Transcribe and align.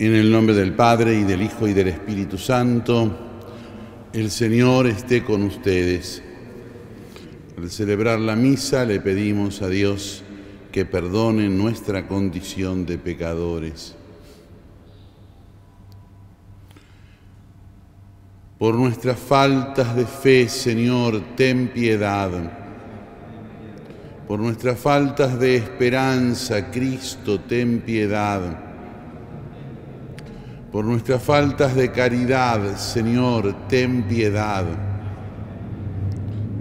En 0.00 0.14
el 0.14 0.32
nombre 0.32 0.54
del 0.54 0.72
Padre 0.72 1.12
y 1.12 1.24
del 1.24 1.42
Hijo 1.42 1.68
y 1.68 1.74
del 1.74 1.88
Espíritu 1.88 2.38
Santo, 2.38 3.18
el 4.14 4.30
Señor 4.30 4.86
esté 4.86 5.22
con 5.22 5.42
ustedes. 5.42 6.22
Al 7.58 7.70
celebrar 7.70 8.18
la 8.18 8.34
misa 8.34 8.86
le 8.86 8.98
pedimos 9.00 9.60
a 9.60 9.68
Dios 9.68 10.22
que 10.72 10.86
perdone 10.86 11.50
nuestra 11.50 12.08
condición 12.08 12.86
de 12.86 12.96
pecadores. 12.96 13.94
Por 18.58 18.76
nuestras 18.76 19.18
faltas 19.18 19.94
de 19.94 20.06
fe, 20.06 20.48
Señor, 20.48 21.20
ten 21.36 21.68
piedad. 21.68 22.30
Por 24.26 24.40
nuestras 24.40 24.78
faltas 24.78 25.38
de 25.38 25.56
esperanza, 25.56 26.70
Cristo, 26.70 27.38
ten 27.40 27.80
piedad. 27.82 28.69
Por 30.72 30.84
nuestras 30.84 31.22
faltas 31.22 31.74
de 31.74 31.90
caridad, 31.90 32.76
Señor, 32.76 33.54
ten 33.68 34.04
piedad. 34.04 34.64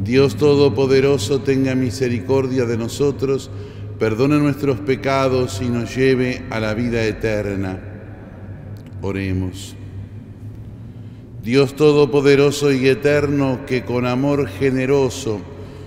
Dios 0.03 0.35
Todopoderoso, 0.35 1.41
tenga 1.41 1.75
misericordia 1.75 2.65
de 2.65 2.77
nosotros, 2.77 3.51
perdone 3.99 4.37
nuestros 4.39 4.79
pecados 4.79 5.61
y 5.61 5.69
nos 5.69 5.95
lleve 5.95 6.43
a 6.49 6.59
la 6.59 6.73
vida 6.73 7.03
eterna. 7.03 7.79
Oremos. 9.01 9.75
Dios 11.43 11.75
Todopoderoso 11.75 12.71
y 12.71 12.87
Eterno, 12.87 13.61
que 13.65 13.85
con 13.85 14.05
amor 14.05 14.47
generoso 14.47 15.39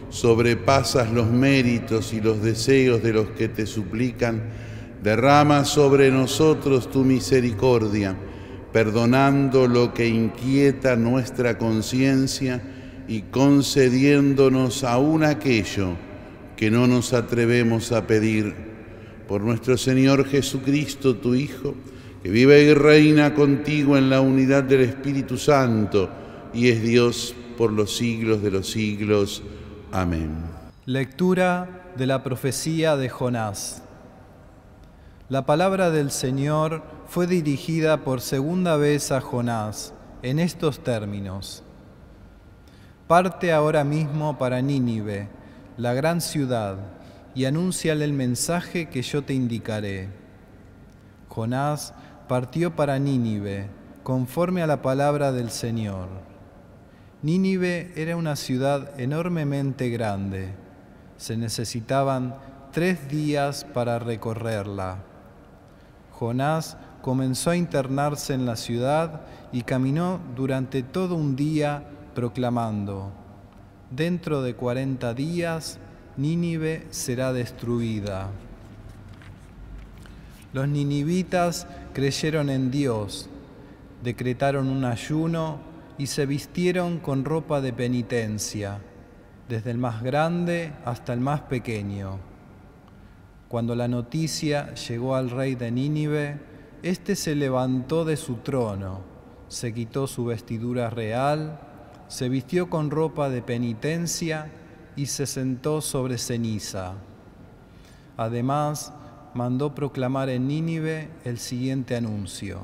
sobrepasas 0.08 1.10
los 1.10 1.28
méritos 1.28 2.12
y 2.12 2.20
los 2.20 2.42
deseos 2.42 3.02
de 3.02 3.12
los 3.12 3.28
que 3.30 3.48
te 3.48 3.66
suplican, 3.66 4.42
derrama 5.02 5.64
sobre 5.64 6.10
nosotros 6.10 6.90
tu 6.90 7.04
misericordia, 7.04 8.16
perdonando 8.72 9.66
lo 9.66 9.92
que 9.92 10.06
inquieta 10.06 10.96
nuestra 10.96 11.58
conciencia 11.58 12.62
y 13.08 13.22
concediéndonos 13.22 14.84
aún 14.84 15.24
aquello 15.24 15.96
que 16.56 16.70
no 16.70 16.86
nos 16.86 17.12
atrevemos 17.12 17.90
a 17.92 18.06
pedir. 18.06 18.54
Por 19.26 19.40
nuestro 19.40 19.76
Señor 19.76 20.24
Jesucristo, 20.26 21.16
tu 21.16 21.34
Hijo, 21.34 21.74
que 22.22 22.30
vive 22.30 22.62
y 22.62 22.74
reina 22.74 23.34
contigo 23.34 23.96
en 23.96 24.08
la 24.08 24.20
unidad 24.20 24.62
del 24.62 24.82
Espíritu 24.82 25.36
Santo 25.36 26.08
y 26.54 26.68
es 26.68 26.82
Dios 26.82 27.34
por 27.58 27.72
los 27.72 27.96
siglos 27.96 28.42
de 28.42 28.50
los 28.50 28.70
siglos. 28.70 29.42
Amén. 29.90 30.30
Lectura 30.86 31.92
de 31.96 32.06
la 32.06 32.22
profecía 32.22 32.96
de 32.96 33.08
Jonás. 33.08 33.81
La 35.32 35.46
palabra 35.46 35.90
del 35.90 36.10
Señor 36.10 36.82
fue 37.06 37.26
dirigida 37.26 38.04
por 38.04 38.20
segunda 38.20 38.76
vez 38.76 39.10
a 39.12 39.22
Jonás 39.22 39.94
en 40.20 40.38
estos 40.38 40.84
términos. 40.84 41.62
Parte 43.06 43.50
ahora 43.50 43.82
mismo 43.82 44.36
para 44.36 44.60
Nínive, 44.60 45.30
la 45.78 45.94
gran 45.94 46.20
ciudad, 46.20 46.76
y 47.34 47.46
anúnciale 47.46 48.04
el 48.04 48.12
mensaje 48.12 48.90
que 48.90 49.00
yo 49.00 49.22
te 49.22 49.32
indicaré. 49.32 50.10
Jonás 51.30 51.94
partió 52.28 52.76
para 52.76 52.98
Nínive, 52.98 53.70
conforme 54.02 54.60
a 54.60 54.66
la 54.66 54.82
palabra 54.82 55.32
del 55.32 55.50
Señor. 55.50 56.08
Nínive 57.22 57.90
era 57.96 58.18
una 58.18 58.36
ciudad 58.36 59.00
enormemente 59.00 59.88
grande. 59.88 60.52
Se 61.16 61.38
necesitaban 61.38 62.36
tres 62.70 63.08
días 63.08 63.64
para 63.64 63.98
recorrerla. 63.98 65.06
Jonás 66.22 66.76
comenzó 67.02 67.50
a 67.50 67.56
internarse 67.56 68.32
en 68.32 68.46
la 68.46 68.54
ciudad 68.54 69.22
y 69.50 69.62
caminó 69.62 70.20
durante 70.36 70.84
todo 70.84 71.16
un 71.16 71.34
día 71.34 71.82
proclamando, 72.14 73.10
dentro 73.90 74.40
de 74.42 74.54
cuarenta 74.54 75.14
días 75.14 75.80
Nínive 76.16 76.86
será 76.90 77.32
destruida. 77.32 78.28
Los 80.52 80.68
ninivitas 80.68 81.66
creyeron 81.92 82.50
en 82.50 82.70
Dios, 82.70 83.28
decretaron 84.04 84.68
un 84.68 84.84
ayuno 84.84 85.58
y 85.98 86.06
se 86.06 86.24
vistieron 86.24 87.00
con 87.00 87.24
ropa 87.24 87.60
de 87.60 87.72
penitencia, 87.72 88.78
desde 89.48 89.72
el 89.72 89.78
más 89.78 90.04
grande 90.04 90.72
hasta 90.84 91.14
el 91.14 91.18
más 91.20 91.40
pequeño. 91.40 92.31
Cuando 93.52 93.74
la 93.74 93.86
noticia 93.86 94.72
llegó 94.72 95.14
al 95.14 95.28
rey 95.28 95.56
de 95.56 95.70
Nínive, 95.70 96.38
éste 96.82 97.14
se 97.14 97.34
levantó 97.34 98.06
de 98.06 98.16
su 98.16 98.36
trono, 98.36 99.02
se 99.48 99.74
quitó 99.74 100.06
su 100.06 100.24
vestidura 100.24 100.88
real, 100.88 101.60
se 102.08 102.30
vistió 102.30 102.70
con 102.70 102.90
ropa 102.90 103.28
de 103.28 103.42
penitencia 103.42 104.50
y 104.96 105.04
se 105.04 105.26
sentó 105.26 105.82
sobre 105.82 106.16
ceniza. 106.16 106.94
Además, 108.16 108.94
mandó 109.34 109.74
proclamar 109.74 110.30
en 110.30 110.48
Nínive 110.48 111.10
el 111.24 111.36
siguiente 111.36 111.94
anuncio. 111.94 112.62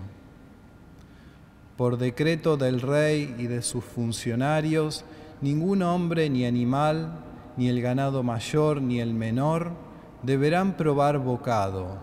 Por 1.77 1.99
decreto 1.99 2.57
del 2.57 2.81
rey 2.81 3.35
y 3.37 3.47
de 3.47 3.61
sus 3.61 3.85
funcionarios, 3.85 5.05
ningún 5.43 5.83
hombre 5.83 6.31
ni 6.31 6.47
animal, 6.47 7.13
ni 7.59 7.69
el 7.69 7.83
ganado 7.83 8.23
mayor 8.23 8.81
ni 8.81 9.01
el 9.01 9.13
menor, 9.13 9.87
deberán 10.23 10.77
probar 10.77 11.19
bocado, 11.19 11.99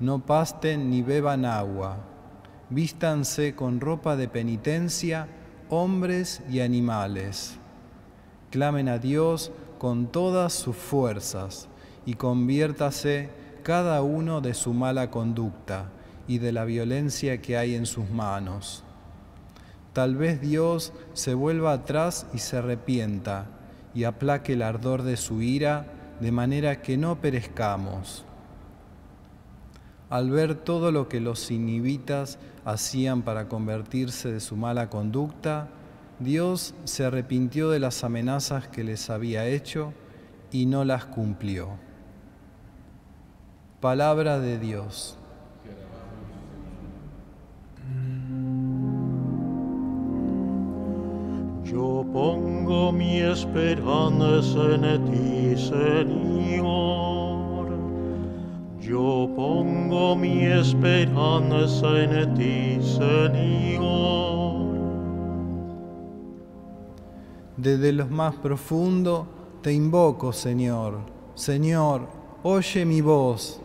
no 0.00 0.24
pasten 0.26 0.90
ni 0.90 1.02
beban 1.02 1.44
agua, 1.44 1.98
vístanse 2.70 3.54
con 3.54 3.80
ropa 3.80 4.16
de 4.16 4.28
penitencia 4.28 5.28
hombres 5.68 6.42
y 6.50 6.60
animales, 6.60 7.56
clamen 8.50 8.88
a 8.88 8.98
Dios 8.98 9.52
con 9.78 10.06
todas 10.06 10.52
sus 10.52 10.76
fuerzas 10.76 11.68
y 12.04 12.14
conviértase 12.14 13.30
cada 13.62 14.02
uno 14.02 14.40
de 14.40 14.54
su 14.54 14.74
mala 14.74 15.10
conducta 15.10 15.90
y 16.26 16.38
de 16.38 16.52
la 16.52 16.64
violencia 16.64 17.40
que 17.40 17.56
hay 17.56 17.74
en 17.74 17.86
sus 17.86 18.10
manos. 18.10 18.84
Tal 19.92 20.16
vez 20.16 20.40
Dios 20.40 20.92
se 21.12 21.34
vuelva 21.34 21.72
atrás 21.72 22.26
y 22.34 22.38
se 22.38 22.56
arrepienta 22.56 23.46
y 23.94 24.04
aplaque 24.04 24.54
el 24.54 24.62
ardor 24.62 25.02
de 25.02 25.16
su 25.16 25.42
ira 25.42 25.86
de 26.22 26.30
manera 26.30 26.80
que 26.82 26.96
no 26.96 27.20
perezcamos. 27.20 28.24
Al 30.08 30.30
ver 30.30 30.54
todo 30.54 30.92
lo 30.92 31.08
que 31.08 31.18
los 31.18 31.50
inivitas 31.50 32.38
hacían 32.64 33.22
para 33.22 33.48
convertirse 33.48 34.30
de 34.30 34.38
su 34.38 34.56
mala 34.56 34.88
conducta, 34.88 35.68
Dios 36.20 36.76
se 36.84 37.04
arrepintió 37.04 37.70
de 37.70 37.80
las 37.80 38.04
amenazas 38.04 38.68
que 38.68 38.84
les 38.84 39.10
había 39.10 39.46
hecho 39.46 39.94
y 40.52 40.66
no 40.66 40.84
las 40.84 41.06
cumplió. 41.06 41.70
Palabra 43.80 44.38
de 44.38 44.60
Dios. 44.60 45.18
Yo 51.72 52.04
pongo 52.12 52.92
mi 52.92 53.18
esperanza 53.20 54.74
en 54.74 55.04
ti, 55.06 55.56
Señor. 55.56 56.60
Yo 58.78 59.30
pongo 59.34 60.14
mi 60.14 60.44
esperanza 60.44 61.88
en 61.98 62.34
ti, 62.34 62.78
Señor. 62.82 64.66
Desde 67.56 67.92
lo 67.92 68.06
más 68.06 68.34
profundo 68.34 69.26
te 69.62 69.72
invoco, 69.72 70.34
Señor. 70.34 70.98
Señor, 71.34 72.06
oye 72.42 72.84
mi 72.84 73.00
voz. 73.00 73.62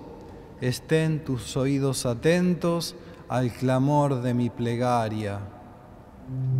Estén 0.61 1.25
tus 1.25 1.57
oídos 1.57 2.05
atentos 2.05 2.95
al 3.27 3.51
clamor 3.51 4.21
de 4.21 4.33
mi 4.33 4.49
plegaria. 4.49 5.56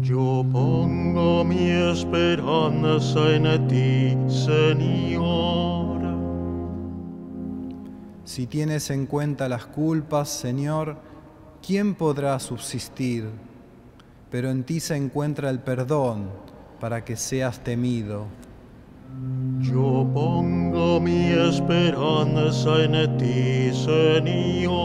Yo 0.01 0.45
pongo 0.51 1.43
mi 1.43 1.69
esperanza 1.69 3.35
en 3.35 3.67
ti, 3.67 4.17
Señor. 4.31 5.99
Si 8.23 8.47
tienes 8.47 8.89
en 8.91 9.05
cuenta 9.07 9.49
las 9.49 9.65
culpas, 9.65 10.29
Señor, 10.29 10.97
¿quién 11.65 11.95
podrá 11.95 12.39
subsistir? 12.39 13.29
Pero 14.29 14.49
en 14.49 14.63
ti 14.63 14.79
se 14.79 14.95
encuentra 14.95 15.49
el 15.49 15.59
perdón 15.59 16.29
para 16.79 17.03
que 17.03 17.17
seas 17.17 17.59
temido. 17.61 18.27
Yo 19.59 20.07
pongo 20.13 21.01
mi 21.01 21.25
esperanza 21.25 22.83
en 22.83 23.17
ti, 23.17 23.71
Señor. 23.73 24.77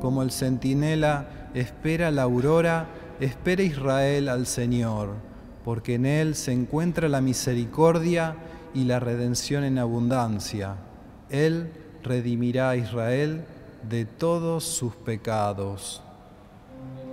Como 0.00 0.22
el 0.22 0.30
centinela 0.30 1.37
espera 1.54 2.10
la 2.10 2.22
aurora, 2.22 2.86
espera 3.20 3.62
Israel 3.62 4.28
al 4.28 4.46
Señor, 4.46 5.10
porque 5.64 5.94
en 5.94 6.06
Él 6.06 6.34
se 6.34 6.52
encuentra 6.52 7.08
la 7.08 7.20
misericordia 7.20 8.36
y 8.74 8.84
la 8.84 9.00
redención 9.00 9.64
en 9.64 9.78
abundancia. 9.78 10.76
Él 11.30 11.70
redimirá 12.02 12.70
a 12.70 12.76
Israel 12.76 13.44
de 13.88 14.04
todos 14.04 14.64
sus 14.64 14.94
pecados. 14.94 16.02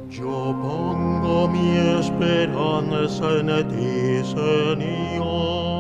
Yo 0.10 0.56
pongo 0.62 1.48
mi 1.48 1.78
esperanza 2.00 3.40
en 3.40 3.68
ti, 3.70 4.24
Señor. 4.24 5.75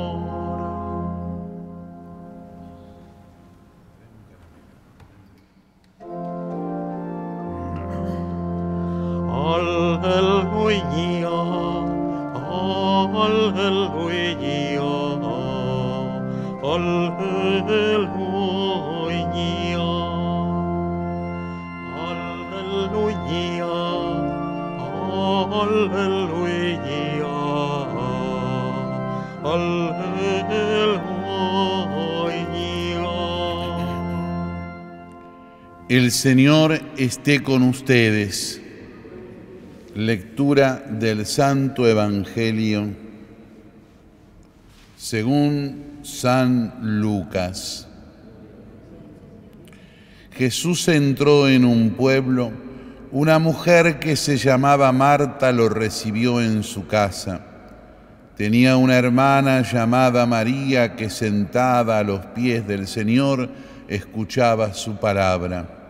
Señor 36.25 36.81
esté 36.97 37.43
con 37.43 37.61
ustedes. 37.61 38.59
Lectura 39.93 40.83
del 40.89 41.27
Santo 41.27 41.87
Evangelio 41.87 42.87
según 44.97 45.99
San 46.01 46.99
Lucas. 46.99 47.87
Jesús 50.31 50.87
entró 50.87 51.47
en 51.47 51.63
un 51.63 51.91
pueblo, 51.91 52.51
una 53.11 53.37
mujer 53.37 53.99
que 53.99 54.15
se 54.15 54.37
llamaba 54.37 54.91
Marta 54.91 55.51
lo 55.51 55.69
recibió 55.69 56.41
en 56.41 56.63
su 56.63 56.87
casa. 56.87 57.45
Tenía 58.35 58.77
una 58.77 58.95
hermana 58.95 59.61
llamada 59.61 60.25
María 60.25 60.95
que 60.95 61.11
sentada 61.11 61.99
a 61.99 62.03
los 62.03 62.25
pies 62.25 62.65
del 62.65 62.87
Señor 62.87 63.47
escuchaba 63.87 64.73
su 64.73 64.95
palabra. 64.95 65.83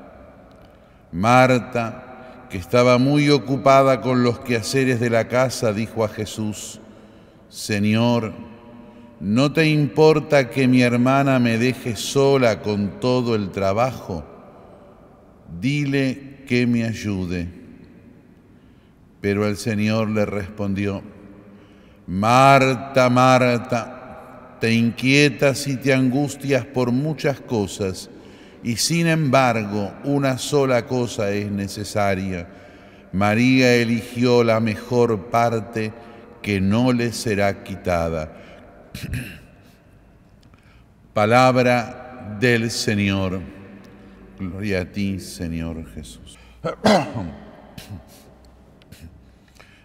Marta, 1.16 2.48
que 2.50 2.58
estaba 2.58 2.98
muy 2.98 3.30
ocupada 3.30 4.02
con 4.02 4.22
los 4.22 4.40
quehaceres 4.40 5.00
de 5.00 5.10
la 5.10 5.30
casa, 5.30 5.72
dijo 5.72 6.04
a 6.04 6.10
Jesús, 6.10 6.82
Señor, 7.48 8.34
¿no 9.22 9.54
te 9.54 9.66
importa 9.70 10.50
que 10.50 10.68
mi 10.68 10.82
hermana 10.82 11.40
me 11.40 11.58
deje 11.58 11.96
sola 11.96 12.62
con 12.62 13.00
todo 13.00 13.34
el 13.34 13.52
trabajo? 13.52 14.26
Dile 15.62 16.44
que 16.46 16.68
me 16.68 16.84
ayude. 16.84 17.48
Pero 19.22 19.48
el 19.48 19.56
Señor 19.56 20.10
le 20.10 20.26
respondió, 20.26 21.02
Marta, 22.08 23.10
Marta, 23.10 24.58
te 24.60 24.74
inquietas 24.74 25.66
y 25.68 25.78
te 25.78 25.94
angustias 25.94 26.66
por 26.66 26.92
muchas 26.92 27.40
cosas 27.40 28.10
y 28.66 28.78
sin 28.78 29.06
embargo 29.06 29.94
una 30.06 30.40
sola 30.40 30.88
cosa 30.88 31.30
es 31.30 31.52
necesaria. 31.52 32.48
María 33.12 33.76
eligió 33.76 34.44
la 34.44 34.60
mejor 34.60 35.28
parte 35.28 35.94
que 36.42 36.60
no 36.60 36.92
le 36.92 37.14
será 37.14 37.64
quitada. 37.64 38.34
Palabra 41.14 42.38
del 42.40 42.72
Señor. 42.72 43.40
Gloria 44.40 44.82
a 44.82 44.86
ti, 44.86 45.20
Señor 45.20 45.86
Jesús. 45.94 46.38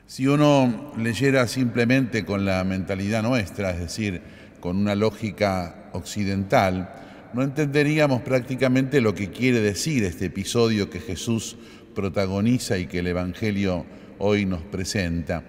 Si 0.06 0.26
uno 0.26 0.92
leyera 0.98 1.46
simplemente 1.46 2.24
con 2.24 2.44
la 2.44 2.64
mentalidad 2.64 3.22
nuestra, 3.22 3.70
es 3.70 3.78
decir, 3.78 4.20
con 4.58 4.76
una 4.76 4.96
lógica 4.96 5.90
occidental, 5.92 7.09
no 7.32 7.42
entenderíamos 7.42 8.22
prácticamente 8.22 9.00
lo 9.00 9.14
que 9.14 9.30
quiere 9.30 9.60
decir 9.60 10.04
este 10.04 10.26
episodio 10.26 10.90
que 10.90 11.00
Jesús 11.00 11.56
protagoniza 11.94 12.78
y 12.78 12.86
que 12.86 13.00
el 13.00 13.06
Evangelio 13.08 13.86
hoy 14.18 14.46
nos 14.46 14.62
presenta. 14.62 15.42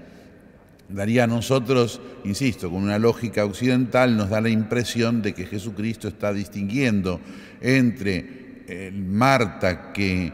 Daría 0.89 1.23
a 1.23 1.27
nosotros, 1.27 2.01
insisto, 2.25 2.69
con 2.69 2.83
una 2.83 2.99
lógica 2.99 3.45
occidental, 3.45 4.17
nos 4.17 4.29
da 4.29 4.41
la 4.41 4.49
impresión 4.49 5.21
de 5.21 5.33
que 5.33 5.45
Jesucristo 5.45 6.07
está 6.07 6.33
distinguiendo 6.33 7.19
entre 7.61 8.63
el 8.67 9.03
Marta 9.03 9.93
que 9.93 10.31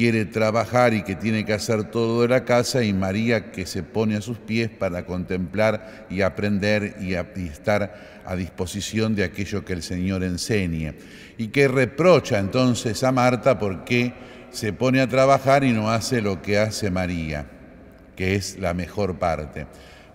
quiere 0.00 0.24
trabajar 0.24 0.94
y 0.94 1.02
que 1.02 1.14
tiene 1.14 1.44
que 1.44 1.52
hacer 1.52 1.90
todo 1.90 2.22
de 2.22 2.28
la 2.28 2.46
casa 2.46 2.82
y 2.82 2.90
María 2.90 3.52
que 3.52 3.66
se 3.66 3.82
pone 3.82 4.16
a 4.16 4.22
sus 4.22 4.38
pies 4.38 4.70
para 4.70 5.04
contemplar 5.04 6.06
y 6.08 6.22
aprender 6.22 6.96
y, 7.02 7.12
estar 7.12 8.22
a 8.24 8.34
disposición 8.34 9.14
de 9.14 9.24
aquello 9.24 9.62
que 9.62 9.74
el 9.74 9.82
Señor 9.82 10.24
enseña. 10.24 10.94
Y 11.36 11.48
que 11.48 11.68
reprocha 11.68 12.38
entonces 12.38 13.04
a 13.04 13.12
Marta 13.12 13.58
porque 13.58 14.14
se 14.50 14.72
pone 14.72 15.02
a 15.02 15.06
trabajar 15.06 15.64
y 15.64 15.72
no 15.74 15.90
hace 15.90 16.22
lo 16.22 16.40
que 16.40 16.58
hace 16.58 16.90
María, 16.90 17.44
que 18.16 18.36
es 18.36 18.58
la 18.58 18.72
mejor 18.72 19.18
parte. 19.18 19.66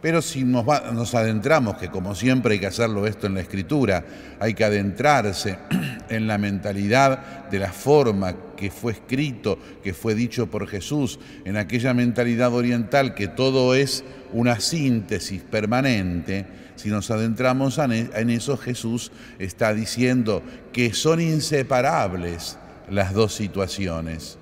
Pero 0.02 0.22
si 0.22 0.44
nos, 0.44 1.16
adentramos, 1.16 1.78
que 1.78 1.90
como 1.90 2.14
siempre 2.16 2.54
hay 2.54 2.60
que 2.60 2.68
hacerlo 2.68 3.08
esto 3.08 3.28
en 3.28 3.34
la 3.34 3.42
escritura, 3.42 4.06
hay 4.40 4.54
que 4.54 4.64
adentrarse 4.64 5.58
en 6.10 6.28
la 6.28 6.38
mentalidad 6.38 7.50
de 7.50 7.60
la 7.60 7.72
forma 7.72 8.36
que 8.56 8.70
fue 8.70 8.94
escrito, 8.94 9.58
que 9.84 9.94
fue 9.94 10.16
dicho 10.16 10.48
por 10.48 10.68
Jesús, 10.68 11.20
en 11.44 11.58
aquella 11.58 11.94
mentalidad 11.94 12.54
oriental 12.54 13.16
que 13.16 13.28
todo 13.28 13.74
es 13.74 14.04
una 14.32 14.60
síntesis 14.60 15.42
permanente, 15.42 16.46
si 16.76 16.90
nos 16.90 17.10
adentramos 17.10 17.78
en 17.78 18.30
eso, 18.30 18.58
Jesús 18.58 19.12
está 19.40 19.74
diciendo 19.74 20.44
que 20.74 20.94
son 20.94 21.22
inseparables 21.22 22.58
las 22.90 23.14
dos 23.14 23.34
situaciones, 23.34 24.38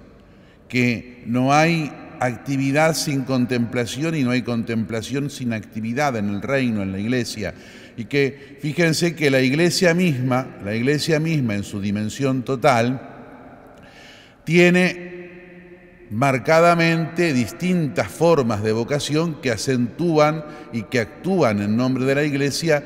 que 0.67 1.23
no 1.27 1.53
hay 1.53 1.91
actividad 2.25 2.95
sin 2.95 3.23
contemplación 3.23 4.15
y 4.15 4.23
no 4.23 4.31
hay 4.31 4.41
contemplación 4.41 5.29
sin 5.29 5.53
actividad 5.53 6.15
en 6.15 6.29
el 6.29 6.41
reino, 6.41 6.81
en 6.81 6.91
la 6.91 6.99
iglesia. 6.99 7.53
Y 7.97 8.05
que 8.05 8.57
fíjense 8.61 9.15
que 9.15 9.29
la 9.29 9.41
iglesia 9.41 9.93
misma, 9.93 10.47
la 10.63 10.73
iglesia 10.73 11.19
misma 11.19 11.55
en 11.55 11.63
su 11.63 11.81
dimensión 11.81 12.43
total, 12.43 13.09
tiene 14.43 15.13
marcadamente 16.09 17.33
distintas 17.33 18.07
formas 18.07 18.63
de 18.63 18.71
vocación 18.71 19.41
que 19.41 19.51
acentúan 19.51 20.45
y 20.71 20.83
que 20.83 20.99
actúan 20.99 21.61
en 21.61 21.75
nombre 21.75 22.05
de 22.05 22.15
la 22.15 22.23
iglesia 22.23 22.83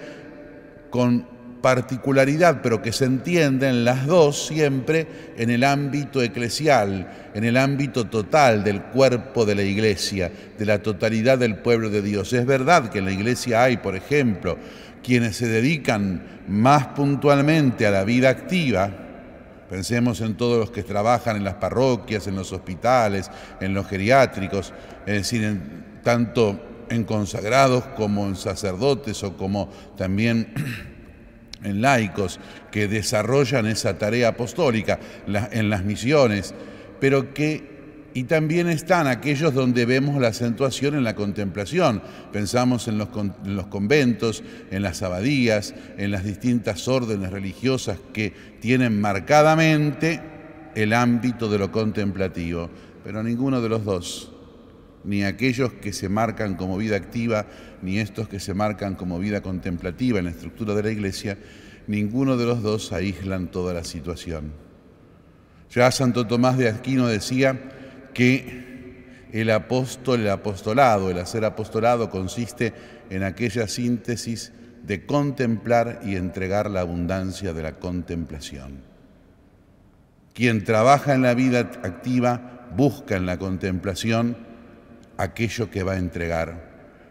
con 0.90 1.37
particularidad, 1.62 2.62
pero 2.62 2.82
que 2.82 2.92
se 2.92 3.06
entienden 3.06 3.84
las 3.84 4.06
dos 4.06 4.48
siempre 4.48 5.08
en 5.38 5.50
el 5.50 5.64
ámbito 5.64 6.22
eclesial, 6.22 7.30
en 7.34 7.44
el 7.44 7.58
ámbito 7.58 8.06
total 8.06 8.64
del 8.64 8.82
cuerpo 8.84 9.46
de 9.46 9.56
la 9.56 9.64
iglesia, 9.64 10.32
de 10.58 10.66
la 10.66 10.82
totalidad 10.82 11.38
del 11.38 11.58
pueblo 11.58 11.90
de 11.90 12.02
Dios. 12.02 12.32
Es 12.34 12.46
verdad 12.46 12.90
que 12.90 13.00
en 13.00 13.06
la 13.06 13.12
iglesia 13.12 13.64
hay, 13.64 13.78
por 13.78 13.96
ejemplo, 13.96 14.58
quienes 15.04 15.38
se 15.38 15.48
dedican 15.48 16.24
más 16.48 16.88
puntualmente 16.88 17.86
a 17.86 17.92
la 17.92 18.04
vida 18.04 18.30
activa, 18.30 19.08
Pensemos 19.70 20.22
en 20.22 20.36
todos 20.36 20.58
los 20.58 20.72
que 20.72 20.84
trabajan 20.84 21.36
en 21.36 21.44
las 21.44 21.56
parroquias, 21.56 22.26
en 22.28 22.36
los 22.36 22.54
hospitales, 22.54 23.30
en 23.60 23.74
los 23.74 23.86
geriátricos, 23.86 24.74
es 25.06 25.14
decir, 25.14 25.60
tanto 26.04 26.58
en 26.90 27.04
consagrados 27.04 27.84
como 27.98 28.28
en 28.28 28.38
sacerdotes 28.38 29.22
o 29.24 29.36
como 29.36 29.70
también 29.98 30.54
en 31.68 31.82
laicos 31.82 32.40
que 32.72 32.88
desarrollan 32.88 33.68
esa 33.68 33.98
tarea 33.98 34.30
apostólica 34.30 35.00
en 35.52 35.70
las 35.70 35.84
misiones, 35.84 36.54
pero 37.00 37.34
que 37.34 37.78
y 38.14 38.24
también 38.24 38.68
están 38.68 39.06
aquellos 39.06 39.54
donde 39.54 39.86
vemos 39.86 40.20
la 40.20 40.30
acentuación 40.30 40.96
en 40.96 41.04
la 41.04 41.14
contemplación. 41.14 42.02
Pensamos 42.32 42.88
en 42.88 42.98
los, 42.98 43.10
en 43.46 43.56
los, 43.56 43.68
conventos, 43.68 44.44
en 44.72 44.82
las 44.82 45.04
abadías, 45.04 45.76
en 46.00 46.10
las 46.10 46.24
distintas 46.24 46.88
órdenes 46.88 47.30
religiosas 47.30 48.00
que 48.14 48.34
tienen 48.60 49.00
marcadamente 49.00 50.20
el 50.74 50.94
ámbito 50.94 51.48
de 51.48 51.60
lo 51.60 51.72
contemplativo, 51.72 52.72
pero 53.04 53.22
ninguno 53.22 53.62
de 53.62 53.70
los 53.70 53.86
dos 53.86 54.32
ni 55.08 55.24
aquellos 55.24 55.72
que 55.72 55.94
se 55.94 56.10
marcan 56.10 56.56
como 56.56 56.78
vida 56.78 56.98
activa, 56.98 57.46
ni 57.82 57.98
estos 57.98 58.28
que 58.28 58.42
se 58.42 58.54
marcan 58.54 58.96
como 58.96 59.20
vida 59.20 59.42
contemplativa 59.42 60.20
en 60.20 60.26
la 60.26 60.32
estructura 60.32 60.76
de 60.76 60.84
la 60.84 60.92
Iglesia, 60.92 61.38
ninguno 61.88 62.36
de 62.36 62.46
los 62.46 62.62
dos 62.62 62.92
aíslan 62.92 63.48
toda 63.48 63.74
la 63.74 63.86
situación. 63.86 64.52
Ya 65.72 65.90
Santo 65.92 66.28
Tomás 66.28 66.58
de 66.58 66.68
Aquino 66.68 67.08
decía 67.08 67.58
que 68.14 69.26
el 69.32 69.50
apóstol, 69.50 70.22
el 70.22 70.30
apostolado, 70.30 71.10
el 71.10 71.20
hacer 71.20 71.46
apostolado 71.46 72.10
consiste 72.10 72.74
en 73.10 73.24
aquella 73.24 73.70
síntesis 73.70 74.52
de 74.84 75.06
contemplar 75.06 76.02
y 76.04 76.18
entregar 76.18 76.70
la 76.70 76.82
abundancia 76.82 77.54
de 77.54 77.64
la 77.64 77.80
contemplación. 77.80 78.82
Quien 80.34 80.66
trabaja 80.66 81.14
en 81.14 81.22
la 81.22 81.34
vida 81.34 81.60
activa 81.60 82.68
busca 82.76 83.16
en 83.16 83.26
la 83.26 83.40
contemplación 83.40 84.48
aquello 85.18 85.70
que 85.70 85.84
va 85.84 85.94
a 85.94 85.98
entregar. 85.98 86.68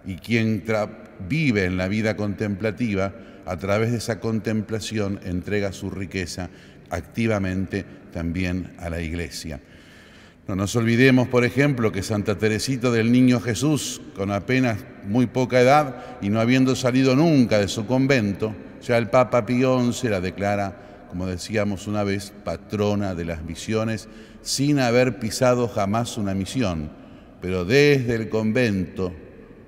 Y 0.06 0.16
quien 0.16 0.62
vive 1.28 1.64
en 1.64 1.76
la 1.76 1.88
vida 1.88 2.16
contemplativa, 2.16 3.12
a 3.46 3.56
través 3.56 3.92
de 3.92 3.98
esa 3.98 4.18
contemplación 4.18 5.20
entrega 5.24 5.72
su 5.72 5.88
riqueza 5.90 6.50
activamente 6.90 7.84
también 8.12 8.72
a 8.78 8.90
la 8.90 9.00
iglesia. 9.00 9.60
No 10.48 10.54
nos 10.54 10.76
olvidemos, 10.76 11.26
por 11.28 11.44
ejemplo, 11.44 11.90
que 11.90 12.02
Santa 12.02 12.38
Teresita 12.38 12.90
del 12.90 13.10
Niño 13.10 13.40
Jesús, 13.40 14.00
con 14.14 14.30
apenas 14.30 14.78
muy 15.04 15.26
poca 15.26 15.60
edad 15.60 16.18
y 16.20 16.28
no 16.28 16.40
habiendo 16.40 16.76
salido 16.76 17.16
nunca 17.16 17.58
de 17.58 17.66
su 17.66 17.86
convento, 17.86 18.54
ya 18.80 18.96
el 18.96 19.10
Papa 19.10 19.44
Pío 19.44 19.92
XI 19.92 20.08
la 20.08 20.20
declara, 20.20 21.06
como 21.08 21.26
decíamos 21.26 21.88
una 21.88 22.04
vez, 22.04 22.32
patrona 22.44 23.14
de 23.16 23.24
las 23.24 23.42
misiones, 23.42 24.08
sin 24.42 24.78
haber 24.78 25.18
pisado 25.18 25.66
jamás 25.66 26.16
una 26.16 26.34
misión, 26.34 26.90
pero 27.40 27.64
desde 27.64 28.14
el 28.14 28.28
convento 28.28 29.12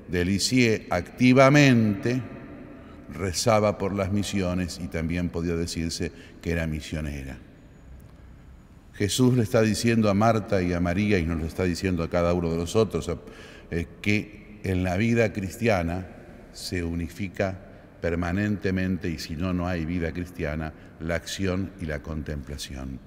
de 0.09 0.87
activamente 0.91 2.23
rezaba 3.13 3.79
por 3.79 3.95
las 3.95 4.13
misiones 4.13 4.81
y 4.83 4.89
también 4.89 5.29
podía 5.29 5.55
decirse 5.55 6.13
que 6.41 6.53
era 6.53 6.67
misionera. 6.67 7.39
Jesús 8.95 9.37
le 9.37 9.45
está 9.45 9.63
diciendo 9.63 10.11
a 10.11 10.15
Marta 10.15 10.61
y 10.61 10.73
a 10.73 10.81
María 10.81 11.19
y 11.19 11.25
nos 11.25 11.39
lo 11.39 11.47
está 11.47 11.65
diciendo 11.65 12.03
a 12.03 12.11
cada 12.11 12.35
uno 12.35 12.51
de 12.51 12.57
nosotros 12.57 13.09
eh, 13.71 13.87
que 14.03 14.59
en 14.65 14.83
la 14.83 14.97
vida 14.97 15.33
cristiana 15.33 16.07
se 16.53 16.83
unifica 16.83 17.59
permanentemente 18.01 19.09
y 19.09 19.19
si 19.19 19.37
no, 19.37 19.53
no 19.53 19.69
hay 19.69 19.85
vida 19.85 20.13
cristiana, 20.13 20.73
la 21.01 21.15
acción 21.15 21.71
y 21.81 21.87
la 21.87 22.01
contemplación. 22.03 22.99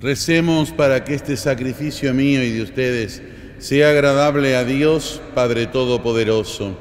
Recemos 0.00 0.70
para 0.70 1.04
que 1.04 1.12
este 1.12 1.36
sacrificio 1.36 2.14
mío 2.14 2.42
y 2.42 2.52
de 2.52 2.62
ustedes 2.62 3.22
sea 3.58 3.90
agradable 3.90 4.56
a 4.56 4.64
Dios, 4.64 5.20
Padre 5.34 5.66
Todopoderoso. 5.66 6.74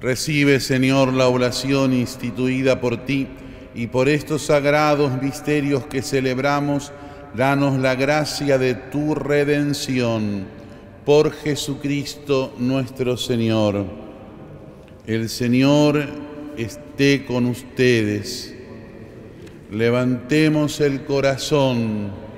Recibe, 0.00 0.58
Señor, 0.58 1.12
la 1.12 1.28
oración 1.28 1.92
instituida 1.92 2.80
por 2.80 3.04
ti 3.04 3.28
y 3.72 3.86
por 3.86 4.08
estos 4.08 4.42
sagrados 4.42 5.22
misterios 5.22 5.86
que 5.86 6.02
celebramos, 6.02 6.90
danos 7.36 7.78
la 7.78 7.94
gracia 7.94 8.58
de 8.58 8.74
tu 8.74 9.14
redención. 9.14 10.46
Por 11.06 11.30
Jesucristo 11.32 12.52
nuestro 12.58 13.16
Señor. 13.16 13.84
El 15.06 15.28
Señor 15.28 16.04
esté 16.56 17.24
con 17.26 17.46
ustedes. 17.46 18.56
Levantemos 19.70 20.80
el 20.80 21.04
corazón. 21.04 22.29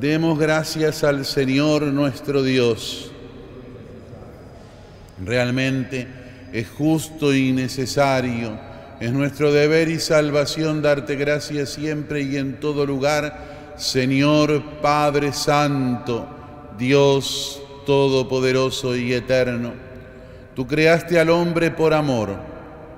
Demos 0.00 0.38
gracias 0.38 1.04
al 1.04 1.24
Señor 1.24 1.84
nuestro 1.84 2.42
Dios. 2.42 3.10
Realmente 5.24 6.06
es 6.52 6.68
justo 6.68 7.32
y 7.32 7.52
necesario, 7.52 8.58
es 9.00 9.10
nuestro 9.12 9.52
deber 9.52 9.88
y 9.88 9.98
salvación 9.98 10.82
darte 10.82 11.16
gracias 11.16 11.70
siempre 11.70 12.20
y 12.20 12.36
en 12.36 12.60
todo 12.60 12.84
lugar, 12.84 13.74
Señor 13.78 14.62
Padre 14.82 15.32
Santo, 15.32 16.28
Dios 16.76 17.62
Todopoderoso 17.86 18.94
y 18.94 19.14
Eterno. 19.14 19.72
Tú 20.54 20.66
creaste 20.66 21.18
al 21.18 21.30
hombre 21.30 21.70
por 21.70 21.94
amor 21.94 22.36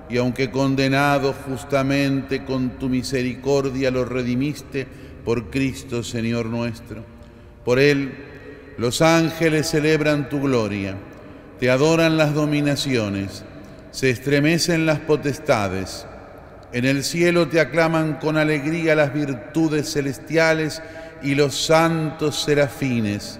y 0.09 0.17
aunque 0.17 0.51
condenado 0.51 1.33
justamente 1.47 2.43
con 2.43 2.71
tu 2.71 2.89
misericordia 2.89 3.89
lo 3.89 4.03
redimiste, 4.03 5.08
por 5.29 5.51
Cristo, 5.51 6.01
Señor 6.01 6.47
nuestro. 6.47 7.05
Por 7.63 7.77
Él 7.77 8.15
los 8.79 8.99
ángeles 9.03 9.69
celebran 9.69 10.27
tu 10.27 10.41
gloria, 10.41 10.95
te 11.59 11.69
adoran 11.69 12.17
las 12.17 12.33
dominaciones, 12.33 13.45
se 13.91 14.09
estremecen 14.09 14.87
las 14.87 14.97
potestades. 15.01 16.07
En 16.73 16.83
el 16.83 17.03
cielo 17.03 17.47
te 17.47 17.59
aclaman 17.59 18.15
con 18.15 18.37
alegría 18.37 18.95
las 18.95 19.13
virtudes 19.13 19.93
celestiales 19.93 20.81
y 21.21 21.35
los 21.35 21.53
santos 21.53 22.41
serafines. 22.41 23.39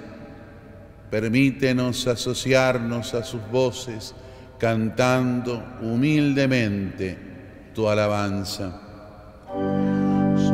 Permítenos 1.09 2.05
asociarnos 2.05 3.15
a 3.15 3.23
sus 3.23 3.41
voces, 3.49 4.13
cantando 4.59 5.65
humildemente 5.81 7.17
tu 7.73 7.89
alabanza. 7.89 8.88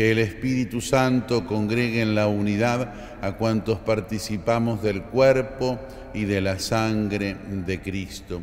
que 0.00 0.12
el 0.12 0.18
Espíritu 0.18 0.80
Santo 0.80 1.44
congregue 1.44 2.00
en 2.00 2.14
la 2.14 2.26
unidad 2.26 3.18
a 3.20 3.32
cuantos 3.32 3.80
participamos 3.80 4.82
del 4.82 5.02
cuerpo 5.02 5.78
y 6.14 6.24
de 6.24 6.40
la 6.40 6.58
sangre 6.58 7.36
de 7.66 7.82
Cristo. 7.82 8.40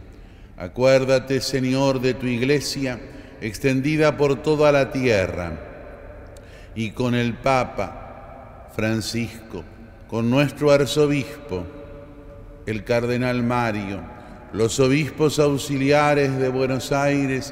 Acuérdate, 0.56 1.42
Señor, 1.42 2.00
de 2.00 2.14
tu 2.14 2.28
iglesia 2.28 3.00
extendida 3.42 4.18
por 4.18 4.44
toda 4.44 4.72
la 4.72 4.92
tierra 4.92 5.54
y 6.76 6.92
con 6.92 7.16
el 7.16 7.34
Papa 7.34 8.70
Francisco, 8.76 9.64
con 10.08 10.30
nuestro 10.30 10.70
arzobispo, 10.70 11.66
el 12.68 12.84
cardenal 12.84 13.42
Mario, 13.42 14.02
los 14.54 14.80
obispos 14.80 15.40
auxiliares 15.40 16.38
de 16.38 16.50
Buenos 16.50 16.92
Aires 16.92 17.52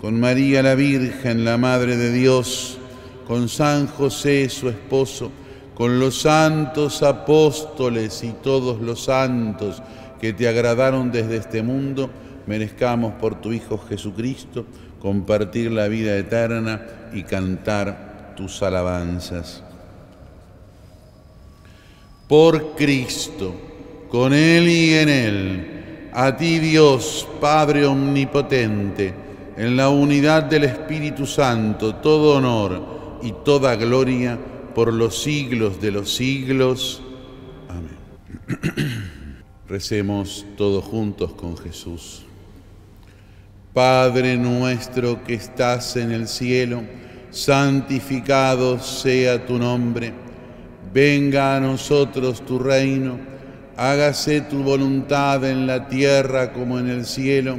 con 0.00 0.18
María 0.18 0.62
la 0.62 0.74
Virgen, 0.74 1.44
la 1.44 1.58
Madre 1.58 1.96
de 1.96 2.10
Dios, 2.10 2.78
con 3.26 3.50
San 3.50 3.86
José, 3.86 4.48
su 4.48 4.70
esposo, 4.70 5.30
con 5.74 6.00
los 6.00 6.22
santos 6.22 7.02
apóstoles 7.02 8.24
y 8.24 8.32
todos 8.42 8.80
los 8.80 9.04
santos 9.04 9.82
que 10.18 10.32
te 10.32 10.48
agradaron 10.48 11.12
desde 11.12 11.36
este 11.36 11.62
mundo, 11.62 12.08
merezcamos 12.46 13.12
por 13.14 13.40
tu 13.42 13.52
Hijo 13.52 13.78
Jesucristo 13.88 14.64
compartir 15.00 15.70
la 15.70 15.86
vida 15.88 16.16
eterna 16.16 16.82
y 17.12 17.22
cantar 17.22 18.34
tus 18.36 18.62
alabanzas. 18.62 19.62
Por 22.26 22.74
Cristo, 22.74 23.54
con 24.08 24.32
Él 24.32 24.66
y 24.66 24.94
en 24.94 25.08
Él, 25.08 26.10
a 26.12 26.36
ti 26.36 26.58
Dios, 26.58 27.28
Padre 27.40 27.86
Omnipotente, 27.86 29.29
en 29.60 29.76
la 29.76 29.90
unidad 29.90 30.44
del 30.44 30.64
Espíritu 30.64 31.26
Santo, 31.26 31.96
todo 31.96 32.36
honor 32.36 33.18
y 33.22 33.32
toda 33.44 33.76
gloria 33.76 34.38
por 34.74 34.92
los 34.92 35.22
siglos 35.22 35.80
de 35.80 35.90
los 35.90 36.14
siglos. 36.14 37.02
Amén. 37.68 37.96
Recemos 39.68 40.46
todos 40.56 40.84
juntos 40.84 41.32
con 41.34 41.56
Jesús. 41.56 42.22
Padre 43.74 44.36
nuestro 44.36 45.22
que 45.24 45.34
estás 45.34 45.96
en 45.96 46.10
el 46.10 46.26
cielo, 46.26 46.82
santificado 47.30 48.80
sea 48.80 49.46
tu 49.46 49.58
nombre 49.58 50.12
Venga 50.92 51.56
a 51.56 51.60
nosotros 51.60 52.44
tu 52.44 52.58
reino, 52.58 53.16
hágase 53.76 54.40
tu 54.40 54.64
voluntad 54.64 55.44
en 55.44 55.64
la 55.64 55.86
tierra 55.86 56.52
como 56.52 56.80
en 56.80 56.88
el 56.88 57.06
cielo. 57.06 57.58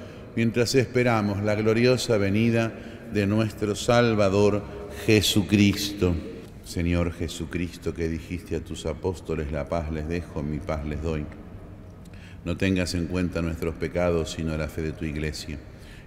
mientras 0.35 0.75
esperamos 0.75 1.43
la 1.43 1.55
gloriosa 1.55 2.17
venida 2.17 2.73
de 3.13 3.27
nuestro 3.27 3.75
Salvador 3.75 4.63
Jesucristo. 5.05 6.15
Señor 6.63 7.11
Jesucristo, 7.11 7.93
que 7.93 8.07
dijiste 8.07 8.55
a 8.55 8.63
tus 8.63 8.85
apóstoles, 8.85 9.51
la 9.51 9.67
paz 9.67 9.91
les 9.91 10.07
dejo, 10.07 10.41
mi 10.41 10.59
paz 10.59 10.85
les 10.85 11.01
doy. 11.01 11.25
No 12.45 12.57
tengas 12.57 12.95
en 12.95 13.07
cuenta 13.07 13.41
nuestros 13.41 13.75
pecados, 13.75 14.31
sino 14.31 14.57
la 14.57 14.67
fe 14.67 14.81
de 14.81 14.93
tu 14.93 15.05
iglesia. 15.05 15.59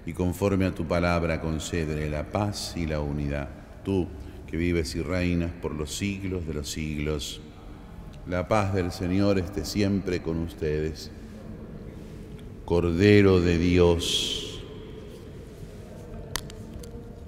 Y 0.06 0.12
conforme 0.12 0.66
a 0.66 0.74
tu 0.74 0.86
palabra, 0.86 1.40
concédele 1.40 2.08
la 2.08 2.24
paz 2.24 2.74
y 2.76 2.86
la 2.86 3.00
unidad. 3.00 3.48
Tú, 3.84 4.08
que 4.46 4.56
vives 4.56 4.94
y 4.96 5.02
reinas 5.02 5.50
por 5.62 5.74
los 5.74 5.94
siglos 5.94 6.46
de 6.46 6.54
los 6.54 6.70
siglos. 6.70 7.40
La 8.26 8.48
paz 8.48 8.74
del 8.74 8.90
Señor 8.90 9.38
esté 9.38 9.64
siempre 9.64 10.22
con 10.22 10.38
ustedes. 10.38 11.10
Cordero 12.64 13.40
de 13.40 13.58
Dios, 13.58 14.60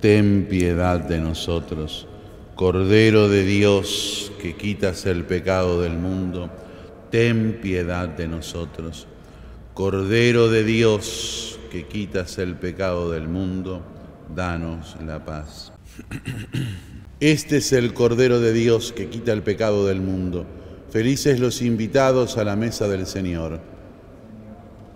ten 0.01 0.47
piedad 0.49 1.01
de 1.01 1.19
nosotros. 1.19 2.07
Cordero 2.55 3.29
de 3.29 3.45
Dios, 3.45 4.33
que 4.41 4.57
quitas 4.57 5.05
el 5.05 5.25
pecado 5.25 5.83
del 5.83 5.99
mundo, 5.99 6.49
ten 7.11 7.59
piedad 7.61 8.09
de 8.09 8.29
nosotros. 8.29 9.07
Cordero 9.75 10.49
de 10.49 10.65
Dios, 10.65 11.59
que 11.71 11.85
quitas 11.87 12.39
el 12.39 12.55
pecado 12.55 13.11
del 13.11 13.29
mundo, 13.29 13.83
danos 14.35 14.97
la 15.05 15.23
paz. 15.27 15.71
Este 17.21 17.59
es 17.59 17.75
el 17.75 17.93
Cordero 17.93 18.41
de 18.41 18.55
Dios 18.55 18.93
que 18.93 19.09
quita 19.09 19.33
el 19.33 19.43
pecado 19.43 19.87
del 19.87 20.01
mundo. 20.01 20.47
Felices 20.91 21.41
los 21.41 21.61
invitados 21.61 22.39
a 22.39 22.45
la 22.45 22.57
mesa 22.57 22.89
del 22.89 23.07
Señor. 23.07 23.76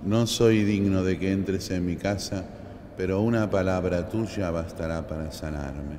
No 0.05 0.27
soy 0.27 0.65
digno 0.65 1.03
de 1.03 1.19
que 1.19 1.33
entres 1.33 1.71
en 1.71 1.85
mi 1.87 1.97
casa, 1.97 2.45
pero 2.97 3.21
una 3.21 3.51
palabra 3.51 4.09
tuya 4.09 4.51
bastará 4.51 5.07
para 5.07 5.31
sanarme. 5.33 5.99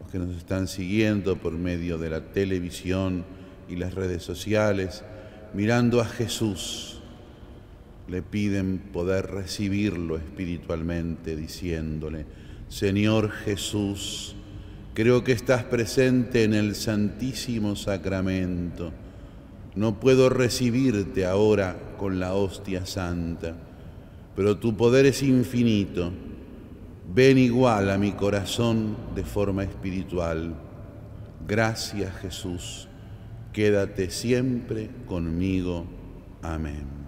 Los 0.00 0.10
que 0.10 0.18
nos 0.18 0.36
están 0.36 0.66
siguiendo 0.68 1.36
por 1.36 1.52
medio 1.52 1.98
de 1.98 2.10
la 2.10 2.20
televisión 2.32 3.24
y 3.68 3.76
las 3.76 3.94
redes 3.94 4.22
sociales, 4.22 5.04
mirando 5.54 6.00
a 6.00 6.04
Jesús, 6.04 7.00
le 8.08 8.22
piden 8.22 8.78
poder 8.92 9.30
recibirlo 9.30 10.16
espiritualmente, 10.16 11.36
diciéndole, 11.36 12.26
Señor 12.68 13.30
Jesús, 13.30 14.34
Creo 14.94 15.24
que 15.24 15.32
estás 15.32 15.64
presente 15.64 16.44
en 16.44 16.52
el 16.52 16.74
Santísimo 16.74 17.76
Sacramento. 17.76 18.92
No 19.74 19.98
puedo 19.98 20.28
recibirte 20.28 21.24
ahora 21.24 21.94
con 21.98 22.20
la 22.20 22.34
hostia 22.34 22.84
santa, 22.84 23.54
pero 24.36 24.58
tu 24.58 24.76
poder 24.76 25.06
es 25.06 25.22
infinito. 25.22 26.12
Ven 27.14 27.38
igual 27.38 27.90
a 27.90 27.98
mi 27.98 28.12
corazón 28.12 28.96
de 29.14 29.24
forma 29.24 29.64
espiritual. 29.64 30.54
Gracias 31.46 32.14
Jesús. 32.16 32.88
Quédate 33.52 34.10
siempre 34.10 34.90
conmigo. 35.06 35.84
Amén. 36.42 37.02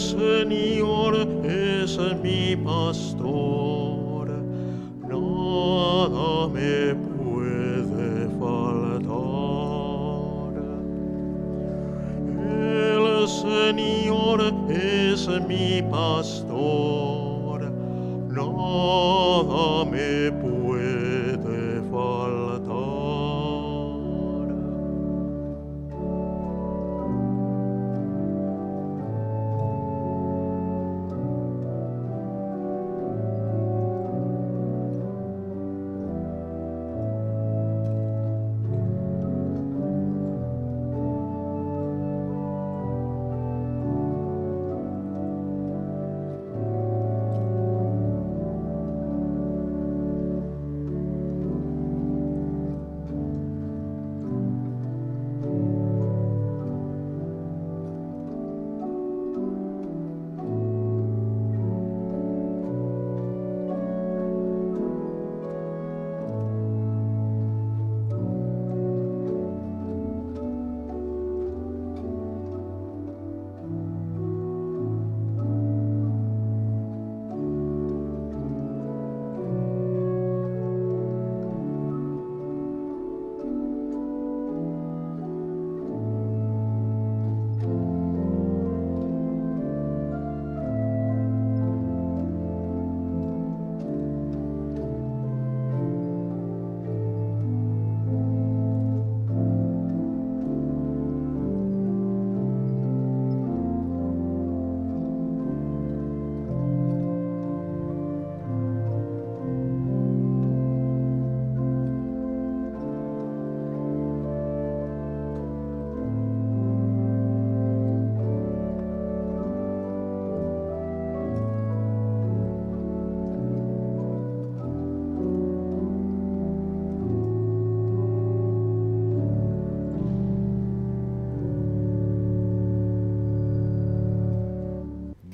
Señor 0.00 1.14
es 1.44 1.98
mi 2.22 2.56
pastor, 2.56 3.79
me 6.52 6.94
puede 6.94 8.28
faltar. 8.38 9.10
El 12.50 13.28
Señor 13.28 14.38
es 14.68 15.28
mi 15.48 15.82
pastor, 15.90 17.70
nada 18.28 19.84
me 19.84 20.32
puede 20.32 20.49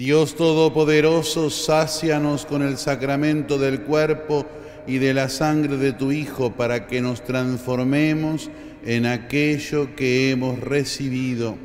Dios 0.07 0.37
Todopoderoso, 0.37 1.51
sácianos 1.51 2.47
con 2.47 2.63
el 2.63 2.79
sacramento 2.79 3.59
del 3.59 3.81
cuerpo 3.81 4.47
y 4.87 4.99
de 4.99 5.13
la 5.13 5.29
sangre 5.29 5.79
de 5.79 5.93
tu 5.93 6.13
Hijo 6.13 6.53
para 6.53 6.87
que 6.87 7.03
nos 7.03 7.25
transformemos 7.25 8.49
en 8.85 9.05
aquello 9.05 9.97
que 9.97 10.31
hemos 10.31 10.61
recibido 10.61 11.57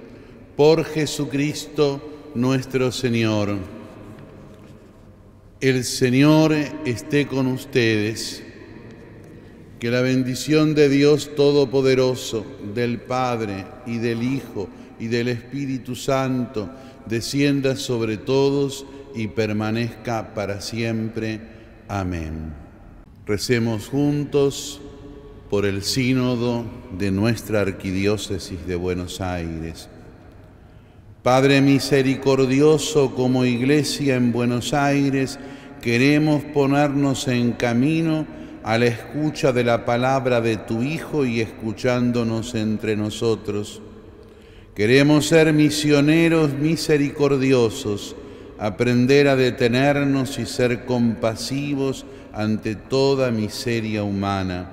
por 0.58 0.86
Jesucristo 0.86 2.02
nuestro 2.34 2.92
Señor. 2.92 3.58
El 5.60 5.84
Señor 5.84 6.56
esté 6.84 7.28
con 7.28 7.46
ustedes. 7.46 8.42
Que 9.80 9.92
la 9.92 10.02
bendición 10.02 10.74
de 10.74 10.90
Dios 10.90 11.36
Todopoderoso, 11.36 12.44
del 12.74 13.02
Padre 13.02 13.66
y 13.86 14.00
del 14.00 14.24
Hijo 14.24 14.68
y 15.00 15.08
del 15.08 15.28
Espíritu 15.28 15.96
Santo, 15.96 16.70
descienda 17.06 17.76
sobre 17.76 18.18
todos 18.18 18.86
y 19.16 19.28
permanezca 19.28 20.34
para 20.34 20.62
siempre. 20.62 21.42
Amén. 21.88 22.54
Recemos 23.26 23.88
juntos 23.88 24.82
por 25.50 25.66
el 25.66 25.84
sínodo 25.84 26.64
de 26.98 27.12
nuestra 27.12 27.62
arquidiócesis 27.62 28.66
de 28.66 28.76
Buenos 28.76 29.20
Aires. 29.20 29.90
Padre 31.24 31.62
misericordioso, 31.62 33.14
como 33.14 33.46
iglesia 33.46 34.16
en 34.16 34.32
Buenos 34.32 34.74
Aires, 34.74 35.38
queremos 35.82 36.44
ponernos 36.44 37.28
en 37.28 37.52
camino 37.52 38.26
a 38.64 38.78
la 38.78 38.86
escucha 38.86 39.52
de 39.52 39.64
la 39.64 39.86
palabra 39.86 40.42
de 40.42 40.58
tu 40.58 40.82
Hijo 40.82 41.26
y 41.26 41.42
escuchándonos 41.42 42.56
entre 42.56 42.96
nosotros. 42.96 43.82
Queremos 44.76 45.28
ser 45.28 45.52
misioneros 45.52 46.54
misericordiosos, 46.54 48.16
aprender 48.58 49.28
a 49.28 49.36
detenernos 49.36 50.40
y 50.40 50.46
ser 50.46 50.86
compasivos 50.86 52.06
ante 52.32 52.76
toda 52.76 53.32
miseria 53.32 54.04
humana. 54.04 54.70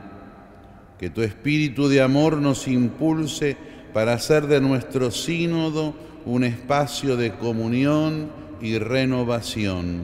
Que 0.98 1.11
tu 1.11 1.22
espíritu 1.22 1.88
de 1.88 2.00
amor 2.00 2.37
nos 2.37 2.68
impulse 2.68 3.56
para 3.92 4.12
hacer 4.12 4.46
de 4.46 4.61
nuestro 4.61 5.11
sínodo 5.11 5.94
un 6.24 6.44
espacio 6.44 7.16
de 7.16 7.32
comunión 7.34 8.30
y 8.61 8.78
renovación. 8.78 10.02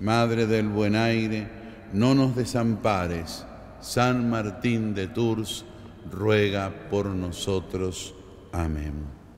Madre 0.00 0.46
del 0.46 0.68
buen 0.68 0.94
aire, 0.94 1.46
no 1.94 2.14
nos 2.14 2.36
desampares. 2.36 3.46
San 3.80 4.28
Martín 4.28 4.94
de 4.94 5.06
Tours 5.06 5.64
ruega 6.10 6.70
por 6.90 7.06
nosotros. 7.06 8.14
Amén. 8.56 8.94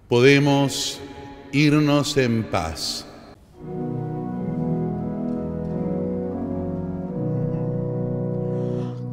Podemos 0.08 1.00
irnos 1.50 2.18
en 2.18 2.44
paz. 2.44 3.06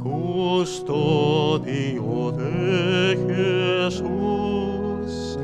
Custodio 0.03 1.63
de 2.37 3.15
Jesús 3.87 5.39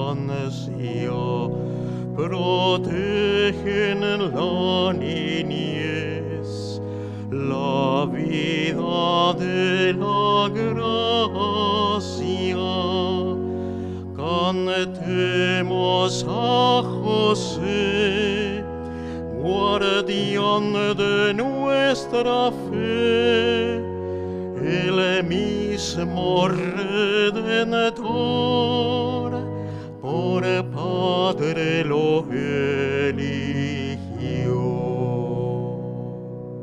protegen 2.17 4.01
la 4.01 4.93
niñez, 4.93 5.48
Cantemos 16.09 17.59
a 17.61 18.63
guardián 19.37 20.73
de 20.97 21.33
nuestra 21.35 22.51
fe, 22.71 23.75
el 24.57 25.23
mismo 25.23 26.47
Redentor, 26.47 27.91
por 30.01 30.41
Padre 30.71 31.83
lo 31.83 32.25
eligió. 32.31 32.78